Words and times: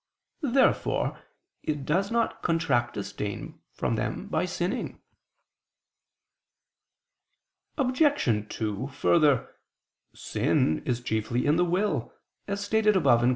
Therefore 0.49 1.19
it 1.61 1.85
does 1.85 2.09
not 2.09 2.41
contract 2.41 2.97
a 2.97 3.03
stain 3.03 3.61
from 3.71 3.97
them 3.97 4.25
by 4.29 4.45
sinning. 4.45 4.99
Obj. 7.77 8.01
2: 8.49 8.87
Further, 8.87 9.53
sin 10.15 10.81
is 10.85 11.01
chiefly 11.01 11.45
in 11.45 11.57
the 11.57 11.65
will, 11.65 12.11
as 12.47 12.63
stated 12.65 12.95
above 12.95 13.19
(Q. 13.21 13.29